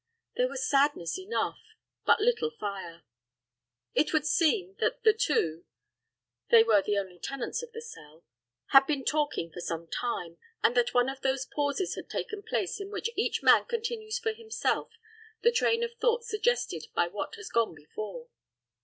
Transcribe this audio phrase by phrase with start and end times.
[0.35, 1.59] There was sadness enough,
[2.07, 3.03] but little fire.
[3.93, 5.63] It would seem that the two
[6.49, 8.25] they were the only tenants of the cell
[8.69, 12.79] had been talking for some time, and that one of those pauses had taken place
[12.79, 14.91] in which each man continues for himself
[15.43, 18.27] the train of thought suggested by what has gone before.